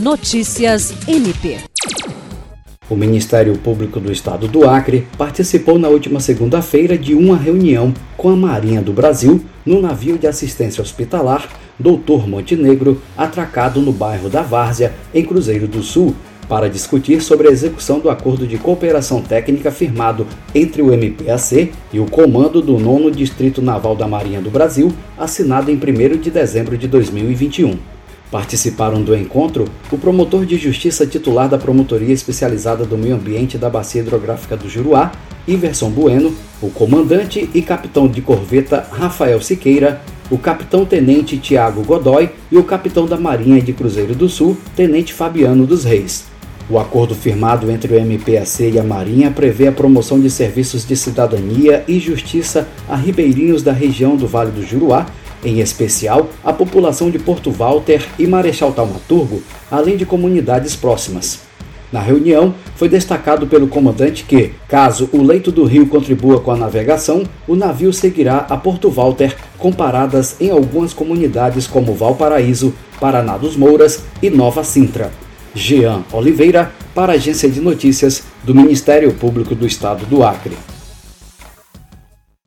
Notícias 0.00 0.94
MP. 1.08 1.58
O 2.88 2.94
Ministério 2.94 3.58
Público 3.58 3.98
do 3.98 4.12
Estado 4.12 4.46
do 4.46 4.64
Acre 4.64 5.08
participou 5.18 5.76
na 5.76 5.88
última 5.88 6.20
segunda-feira 6.20 6.96
de 6.96 7.16
uma 7.16 7.36
reunião 7.36 7.92
com 8.16 8.28
a 8.28 8.36
Marinha 8.36 8.80
do 8.80 8.92
Brasil 8.92 9.44
no 9.66 9.82
navio 9.82 10.16
de 10.16 10.28
assistência 10.28 10.80
hospitalar 10.80 11.48
Doutor 11.76 12.28
Montenegro, 12.28 13.02
atracado 13.16 13.80
no 13.80 13.90
bairro 13.90 14.28
da 14.28 14.40
Várzea, 14.40 14.94
em 15.12 15.24
Cruzeiro 15.24 15.66
do 15.66 15.82
Sul, 15.82 16.14
para 16.48 16.70
discutir 16.70 17.20
sobre 17.20 17.48
a 17.48 17.50
execução 17.50 17.98
do 17.98 18.08
acordo 18.08 18.46
de 18.46 18.56
cooperação 18.56 19.20
técnica 19.20 19.72
firmado 19.72 20.28
entre 20.54 20.80
o 20.80 20.92
MPAC 20.92 21.72
e 21.92 21.98
o 21.98 22.06
comando 22.06 22.62
do 22.62 22.78
9 22.78 23.10
Distrito 23.10 23.60
Naval 23.60 23.96
da 23.96 24.06
Marinha 24.06 24.40
do 24.40 24.48
Brasil, 24.48 24.92
assinado 25.18 25.72
em 25.72 25.74
1 25.74 26.18
de 26.18 26.30
dezembro 26.30 26.78
de 26.78 26.86
2021. 26.86 27.97
Participaram 28.30 29.02
do 29.02 29.16
encontro 29.16 29.64
o 29.90 29.96
promotor 29.96 30.44
de 30.44 30.58
justiça 30.58 31.06
titular 31.06 31.48
da 31.48 31.56
Promotoria 31.56 32.12
Especializada 32.12 32.84
do 32.84 32.98
Meio 32.98 33.14
Ambiente 33.14 33.56
da 33.56 33.70
Bacia 33.70 34.02
Hidrográfica 34.02 34.54
do 34.54 34.68
Juruá, 34.68 35.12
Iverson 35.46 35.88
Bueno, 35.88 36.34
o 36.60 36.68
comandante 36.68 37.48
e 37.54 37.62
capitão 37.62 38.06
de 38.06 38.20
corveta 38.20 38.86
Rafael 38.92 39.40
Siqueira, 39.40 40.02
o 40.30 40.36
capitão-tenente 40.36 41.38
Tiago 41.38 41.82
Godoy 41.82 42.28
e 42.52 42.58
o 42.58 42.64
capitão 42.64 43.06
da 43.06 43.16
Marinha 43.16 43.62
de 43.62 43.72
Cruzeiro 43.72 44.14
do 44.14 44.28
Sul, 44.28 44.58
tenente 44.76 45.14
Fabiano 45.14 45.66
dos 45.66 45.84
Reis. 45.84 46.26
O 46.68 46.78
acordo 46.78 47.14
firmado 47.14 47.70
entre 47.70 47.96
o 47.96 47.98
MPAC 47.98 48.70
e 48.74 48.78
a 48.78 48.82
Marinha 48.82 49.30
prevê 49.30 49.68
a 49.68 49.72
promoção 49.72 50.20
de 50.20 50.28
serviços 50.28 50.86
de 50.86 50.94
cidadania 50.94 51.82
e 51.88 51.98
justiça 51.98 52.68
a 52.86 52.94
ribeirinhos 52.94 53.62
da 53.62 53.72
região 53.72 54.16
do 54.16 54.26
Vale 54.26 54.50
do 54.50 54.62
Juruá 54.62 55.06
em 55.44 55.60
especial 55.60 56.28
a 56.44 56.52
população 56.52 57.10
de 57.10 57.18
Porto 57.18 57.50
Walter 57.50 58.06
e 58.18 58.26
Marechal 58.26 58.72
Taumaturgo, 58.72 59.42
além 59.70 59.96
de 59.96 60.06
comunidades 60.06 60.74
próximas. 60.74 61.40
Na 61.90 62.00
reunião, 62.00 62.54
foi 62.76 62.88
destacado 62.88 63.46
pelo 63.46 63.66
comandante 63.66 64.24
que, 64.24 64.52
caso 64.68 65.08
o 65.10 65.22
leito 65.22 65.50
do 65.50 65.64
rio 65.64 65.86
contribua 65.86 66.38
com 66.38 66.50
a 66.50 66.56
navegação, 66.56 67.22
o 67.46 67.56
navio 67.56 67.92
seguirá 67.94 68.46
a 68.50 68.56
Porto 68.58 68.90
Walter 68.90 69.34
com 69.56 69.72
paradas 69.72 70.36
em 70.38 70.50
algumas 70.50 70.92
comunidades 70.92 71.66
como 71.66 71.94
Valparaíso, 71.94 72.74
Paraná 73.00 73.38
dos 73.38 73.56
Mouras 73.56 74.04
e 74.22 74.28
Nova 74.28 74.62
Sintra. 74.62 75.10
Jean 75.54 76.04
Oliveira, 76.12 76.70
para 76.94 77.12
a 77.12 77.16
Agência 77.16 77.48
de 77.48 77.60
Notícias 77.60 78.22
do 78.44 78.54
Ministério 78.54 79.12
Público 79.14 79.54
do 79.54 79.66
Estado 79.66 80.04
do 80.04 80.22
Acre. 80.22 80.56